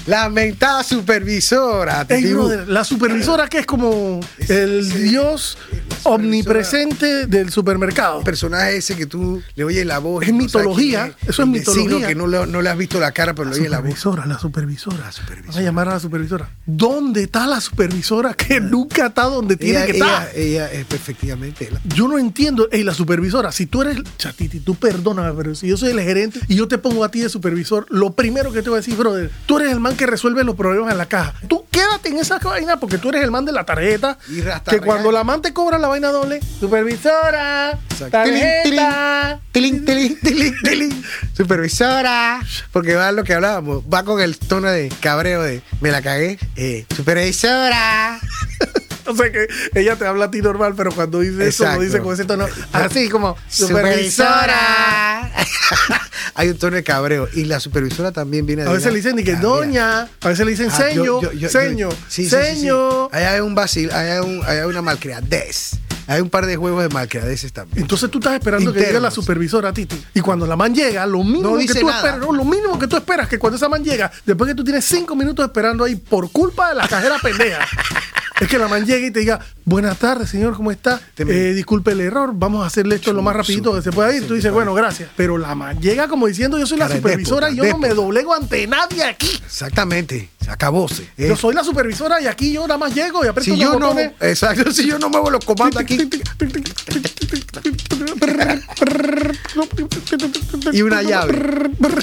[0.06, 2.04] La mentada supervisora.
[2.04, 4.98] Brother, la supervisora que es como el sí.
[5.02, 5.56] dios
[6.04, 8.18] omnipresente del supermercado.
[8.18, 10.24] El personaje ese que tú le oyes la voz.
[10.24, 12.06] Es no mitología, quién eso es mitología.
[12.08, 14.26] que no le, no le has visto la cara, pero La le oyes la voz.
[14.26, 14.98] la supervisora.
[14.98, 15.52] La supervisora.
[15.52, 16.50] Van a llamar a la supervisora.
[16.66, 20.36] ¿Dónde está la supervisora que nunca está donde tiene Ella, que ella, estar?
[20.36, 21.68] ella es efectivamente.
[21.70, 25.68] la- Yo no entiendo, ey, la supervisora, si tú eres, chatiti, tú perdóname, pero si
[25.68, 28.62] yo soy el gerente y yo te pongo a ti de supervisor, lo primero que
[28.62, 31.06] te voy a decir, brother, tú eres el man que resuelve los problemas en la
[31.06, 31.34] caja.
[31.48, 34.18] Tú quédate en esa vaina porque tú eres el man de la tarjeta.
[34.28, 37.78] Y que cuando la man te cobra la vaina doble, supervisora,
[38.10, 39.40] tarjeta.
[39.52, 41.04] Tilín, tilín, tilín.
[41.36, 42.40] Supervisora.
[42.72, 43.82] Porque va lo que hablábamos.
[43.92, 46.38] Va con el tono de cabreo de me la cagué.
[46.56, 48.18] Eh, supervisora.
[49.12, 52.00] O sea que ella te habla a ti normal, pero cuando dice eso, lo dice
[52.00, 55.30] con ese tono así como supervisora.
[56.34, 57.28] Hay un tono de cabreo.
[57.34, 58.70] Y la supervisora también viene de.
[58.70, 61.32] A veces le dicen ni que doña, a veces le dicen Ah, seño, yo- yo-
[61.32, 62.36] yo- seño, yo- sí, sí, sí, sí.
[62.60, 63.08] seño.
[63.12, 65.72] Ahí hay un vacil, ahí hay, un, ahí hay una malcriadez.
[66.08, 67.82] Hay un par de juegos de malcriadeces también.
[67.82, 70.02] Entonces tú estás esperando que llegue la supervisora Titi.
[70.14, 71.98] Y cuando la man llega, lo mínimo No que dice tú nada.
[71.98, 74.64] esperas, no, lo mínimo que tú esperas que cuando esa man llega, después que tú
[74.64, 77.66] tienes cinco minutos esperando ahí por culpa de la cajera pendeja.
[78.42, 81.00] Es que la man llegue y te diga, buenas tardes, señor, ¿cómo está?
[81.16, 84.26] Eh, disculpe el error, vamos a hacerle esto lo más rapidito que se pueda ir.
[84.26, 85.10] Tú dices, bueno, gracias.
[85.16, 87.90] Pero la man llega como diciendo, yo soy la Cara supervisora y yo no me
[87.90, 89.30] doblego ante nadie aquí.
[89.44, 90.28] Exactamente.
[90.42, 91.04] Se acabóse.
[91.16, 93.62] Eh, Yo soy la supervisora y aquí yo nada más llego y aprieto si unos
[93.62, 94.10] yo no, botones.
[94.20, 95.96] exacto, si yo no muevo los comandos aquí
[100.72, 101.70] y una llave.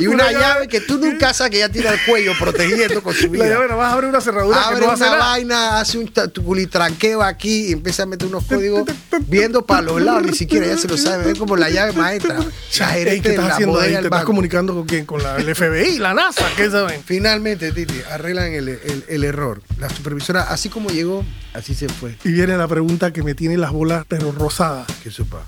[0.00, 0.44] Y una, Una llave.
[0.44, 3.48] llave que tú nunca sabes que ya tiene el cuello protegiendo con su La vida.
[3.48, 5.16] llave nada más abre una cerradura que Abre no una hace nada.
[5.18, 6.10] vaina, hace un
[6.44, 8.84] culitranqueo aquí y empieza a meter unos códigos
[9.26, 12.38] viendo para los lados, ni siquiera ya se lo sabe, es como la llave maestra.
[12.78, 13.92] La Ey, ¿Qué estás la haciendo ahí?
[13.94, 15.04] ¿Te estás comunicando con quién?
[15.06, 16.46] ¿Con la, el FBI, la NASA?
[16.56, 17.02] ¿Qué saben?
[17.04, 19.60] Finalmente, Titi, arreglan el, el- el error.
[19.78, 22.16] La supervisora, así como llegó, así se fue.
[22.24, 24.86] Y viene la pregunta que me tiene las bolas, pero rosadas.
[25.02, 25.44] ¿Qué supa?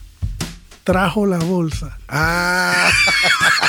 [0.85, 1.97] Trajo la bolsa.
[2.09, 2.91] Ah,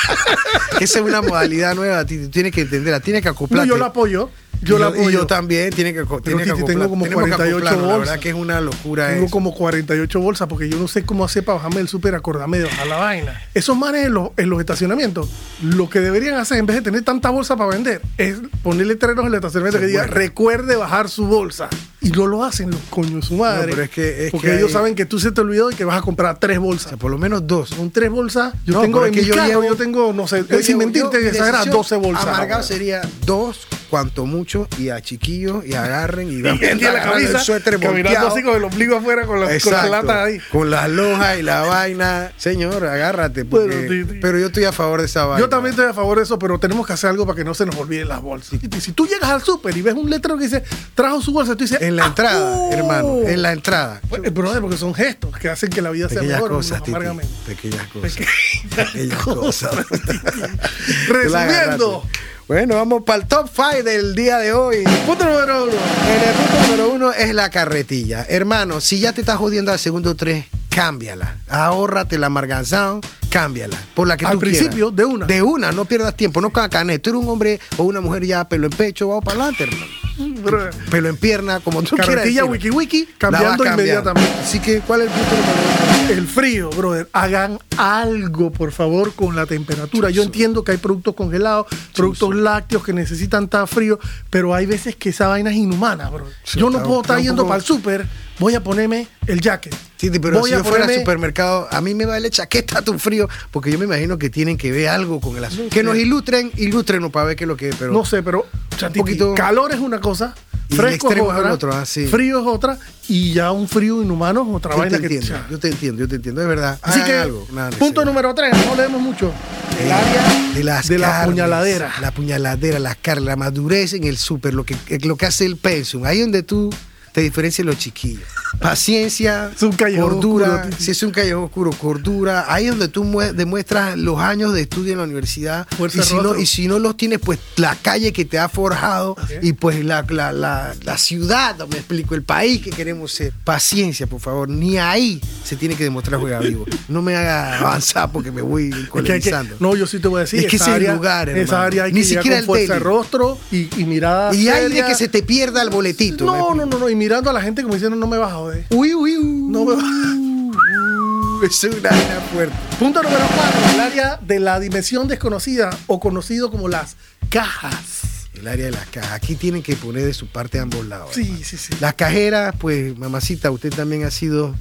[0.80, 2.06] esa es una modalidad nueva.
[2.06, 3.70] Tienes que entenderla, tienes que No, acoplarte.
[3.70, 4.30] yo la apoyo.
[4.62, 5.10] Yo Y la y apoyo.
[5.10, 8.00] yo también, tiene que, tiene que tengo como tenemos que 48 acoplarnos, La bolsas.
[8.00, 9.32] verdad que es una locura Tengo eso.
[9.32, 12.66] como 48 bolsas porque yo no sé cómo hacer para bajarme del súper, acordarme de
[12.66, 13.42] bajar la vaina.
[13.54, 15.30] Esos manes en los, en los estacionamientos,
[15.62, 19.20] lo que deberían hacer en vez de tener tanta bolsa para vender, es poner letreros
[19.26, 20.76] en el estacionamiento que diga Recuerde.
[20.78, 21.68] bajar su bolsa.
[22.00, 23.72] Y no lo hacen los coños su madre.
[23.72, 25.76] pero es que- es porque que ellos hay- saben que tú se te olvidó y
[25.76, 26.90] que vas a comprar tres O bolsas.
[26.90, 27.70] sea, por lo menos dos.
[27.70, 28.54] Son tres bolsas.
[28.66, 30.80] Yo No, tengo en mi yo carro, llevo- yo tengo, no sé, Yo sin llevo-
[30.80, 32.28] mentirte, yo, mi exagera, decisión 12 bolsas.
[32.28, 37.14] Amargado sería dos, cuanto mucho y a chiquillos y agarren y van Y en la
[37.16, 40.40] el suéter caminando así con el ombligo afuera, con, la- con las Exacto, latas ahí.
[40.52, 42.32] Con las lojas y la vaina.
[42.38, 43.46] Señor, agárrate.
[43.46, 44.20] porque- Bueno, sí, sí.
[44.20, 45.42] Pero yo estoy a favor de esa vaina.
[45.42, 47.54] Yo también estoy a favor de eso, pero tenemos que hacer algo para que no
[47.54, 48.60] se nos olviden las bolsas.
[48.64, 50.64] Y si tú llegas al súper y ves un letrero que dice,
[50.96, 52.72] trajo su bolsa, tú dices, En la "Ah, entrada, oh".
[52.74, 53.20] hermano.
[53.28, 54.02] En la entrada.
[54.10, 56.50] Pues, brother, porque son gestos que hacen que la vida sea mejor.
[56.50, 56.98] cosas, Titi.
[57.46, 58.12] Pequeñas cosas.
[58.16, 59.86] Pequeñas Pequeñas cosas.
[59.86, 60.10] cosas.
[61.08, 62.08] Resumiendo,
[62.48, 64.84] Bueno, vamos para el top 5 del día de hoy.
[65.06, 65.72] punto número uno.
[65.74, 68.26] En el punto número uno es la carretilla.
[68.28, 71.38] Hermano, si ya te estás jodiendo al segundo tres, cámbiala.
[71.48, 73.78] Ahórrate la marganzón, cámbiala.
[73.96, 74.96] Por la que Al tú principio, quieras.
[74.96, 75.26] de una.
[75.26, 77.02] De una, no pierdas tiempo, no cacanes.
[77.02, 80.66] Tú eres un hombre o una mujer ya pelo en pecho, vamos para adelante, hermano.
[80.92, 82.08] Pelo en pierna, como tú quieras.
[82.08, 83.66] Carretilla wiki wiki, cambiando.
[83.66, 84.32] inmediatamente.
[84.44, 86.03] Así que, ¿cuál es el punto número uno?
[86.10, 87.08] El frío, brother.
[87.14, 90.10] Hagan algo, por favor, con la temperatura.
[90.10, 94.96] Yo entiendo que hay productos congelados, productos lácteos que necesitan estar frío, pero hay veces
[94.96, 96.26] que esa vaina es inhumana, bro.
[96.44, 98.06] Sí, Yo no puedo estar un yendo para el súper,
[98.38, 99.74] voy a ponerme el jacket.
[99.98, 103.30] Sí, pero voy si yo fuera al supermercado, a mí me vale chaqueta tu frío,
[103.52, 105.64] porque yo me imagino que tienen que ver algo con el asunto.
[105.64, 105.84] No que sé.
[105.84, 108.46] nos ilustren, ilústrenos para ver qué es lo que es, pero No sé, pero
[108.78, 110.36] Chantiti, poquito- calor es una cosa,
[110.70, 112.08] fresco es otra, otro, ah, sí.
[112.08, 115.40] frío es otra, y ya un frío inhumano es otra yo te vaina que entiendo,
[115.50, 116.78] yo te entiendo, yo te entiendo, es verdad.
[116.82, 119.32] Así Hagan que, algo, nada, punto número tres, no leemos mucho.
[119.80, 121.94] El área de las de la carnes, puñaladera.
[122.02, 125.56] La puñaladera, las carnes, la madurez en el súper, lo que, lo que hace el
[125.58, 126.04] pensum.
[126.06, 126.70] Ahí donde tú
[127.14, 128.24] te diferencias de los chiquillos.
[128.60, 130.56] Paciencia, Es un callejón cordura.
[130.56, 132.46] oscuro, si es un callejón oscuro, cordura.
[132.52, 135.68] Ahí es donde tú mue- demuestras los años de estudio en la universidad.
[135.78, 138.50] Fuerza y, si no, y si no los tienes, pues la calle que te ha
[138.50, 143.32] forjado y pues la, la, la, la ciudad, me explico, el país que queremos ser.
[143.44, 144.50] Paciencia, por favor.
[144.50, 146.66] Ni ahí se tiene que demostrar juega vivo.
[146.88, 149.56] No me haga avanzar porque me voy Es que colonizando.
[149.60, 150.40] no, yo sí te voy a decir.
[150.40, 151.64] Es que esa área- lugar, Esa hermano.
[151.64, 152.84] área hay Ni que llegar siquiera con el fuerza de daily.
[152.98, 154.34] rostro y, y mirada.
[154.34, 156.26] Y hay de que se te pierda el boletito.
[156.26, 156.90] No, ¿me no, no, no.
[156.90, 158.66] Y mirando a la gente como diciendo, no me vas a joder.
[158.72, 159.26] Uy, uy, uy.
[159.52, 161.90] No me Uh, Es una
[162.32, 162.56] fuerte.
[162.80, 163.60] Punto número cuatro.
[163.74, 166.96] El área de la dimensión desconocida o conocido como las
[167.30, 168.28] cajas.
[168.34, 169.12] El área de las cajas.
[169.12, 171.10] Aquí tienen que poner de su parte a ambos lados.
[171.14, 171.74] Sí, sí, sí.
[171.82, 174.56] Las cajeras, pues, mamacita, usted también ha sido,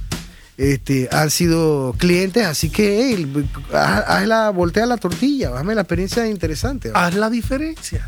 [0.57, 6.27] este, han sido clientes, así que, hey, haz- hazla, voltea la tortilla, hazme la experiencia
[6.27, 6.91] interesante.
[6.93, 8.07] Haz la diferencia.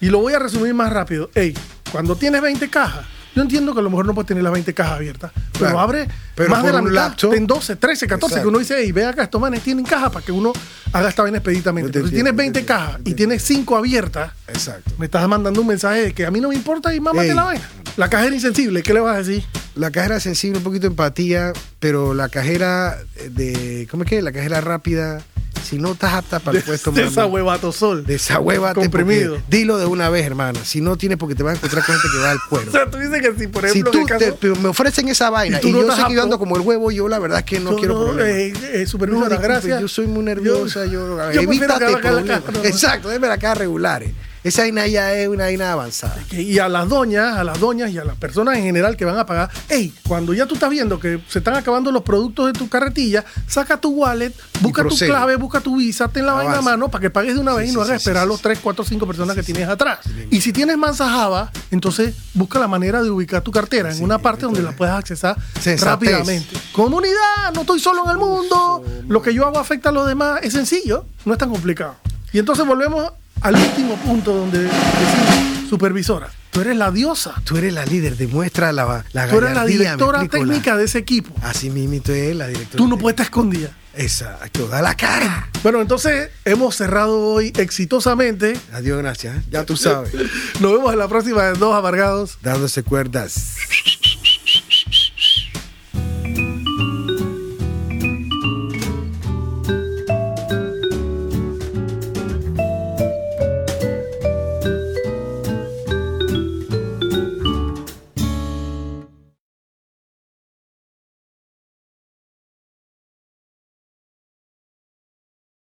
[0.00, 1.30] Y lo voy a resumir más rápido.
[1.34, 1.54] Ey,
[1.92, 4.74] cuando tienes 20 cajas, yo entiendo que a lo mejor no puedes tener las 20
[4.74, 5.80] cajas abiertas, pero Claro.
[5.80, 7.34] abre Pero más de la mitad, laptop.
[7.34, 8.42] en 12, 13, 14, Exacto.
[8.44, 10.52] que uno dice, ey, ve acá, estos manes tienen cajas para que uno
[10.92, 11.92] haga esta vaina expeditamente.
[11.92, 14.90] Pero si tienes yo te 20 entiendo, cajas y tienes 5 abiertas, Exacto.
[14.98, 17.34] me estás mandando un mensaje de que a mí no me importa y mámate Ey.
[17.34, 17.68] la vaina.
[17.98, 19.44] La cajera insensible, ¿qué le vas a decir?
[19.74, 22.96] La cajera sensible, un poquito de empatía, pero la cajera
[23.30, 24.22] de, ¿cómo es que?
[24.22, 25.22] La cajera rápida,
[25.66, 28.04] si no estás apta para el puesto, de esa huevato sol.
[28.06, 29.38] de esa hueva Comprimido.
[29.48, 30.58] Dilo de una vez, hermana.
[30.64, 32.70] Si no tienes, porque te vas a encontrar con gente que va al O cuero.
[32.72, 35.08] sea, tú dices que si, por Si ejemplo, tú en el caso- te- me ofrecen
[35.08, 36.44] esa vaina Y tú y, no yo estás sé que yo ando apto.
[36.44, 38.32] como el huevo, yo la verdad es que no, No, quiero no, problemas.
[38.34, 38.52] eh,
[38.82, 39.80] eh, supervisora, disculpe, gracias.
[39.80, 42.42] Yo soy muy nerviosa, yo, yo prefiero evítate haga la problemas.
[42.52, 42.64] no, no.
[42.64, 44.10] Exacto, déme la caja regulares.
[44.46, 46.16] Esa vaina ya es una vaina avanzada.
[46.30, 49.18] Y a las doñas, a las doñas y a las personas en general que van
[49.18, 52.52] a pagar, hey, cuando ya tú estás viendo que se están acabando los productos de
[52.52, 56.62] tu carretilla, saca tu wallet, busca tu clave, busca tu visa, ten la vaina a
[56.62, 58.36] mano para que pagues de una vez Sí, y no hagas sí, esperar sí, los
[58.36, 58.42] sí.
[58.44, 59.98] 3, 4, 5 personas que tienes atrás.
[60.30, 64.42] Y si tienes manzajaba, entonces busca la manera de ubicar tu cartera en una parte
[64.42, 65.80] donde la puedas accesar Sensatez.
[65.82, 66.56] rápidamente.
[66.70, 70.38] Comunidad, no estoy solo en el mundo, lo que yo hago afecta a los demás,
[70.44, 71.96] es sencillo, no es tan complicado.
[72.32, 77.34] Y entonces volvemos al último punto donde decimos, supervisora, tú eres la diosa.
[77.44, 80.84] Tú eres la líder, demuestra la, la Tú eres la directora explico, la- técnica de
[80.84, 81.34] ese equipo.
[81.42, 82.76] Así mismo tú eres la directora.
[82.78, 83.70] Tú no puedes estar escondida.
[83.98, 85.48] Exacto, da la cara.
[85.62, 88.54] Bueno, entonces hemos cerrado hoy exitosamente.
[88.72, 89.36] Adiós, gracias.
[89.50, 90.12] Ya tú sabes.
[90.60, 92.38] Nos vemos en la próxima de Dos Amargados.
[92.42, 93.56] Dándose cuerdas.